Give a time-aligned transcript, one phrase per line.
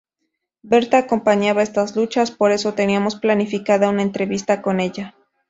[0.63, 5.13] Berta acompañaba estas luchas, por eso teníamos planificada una entrevista con ella.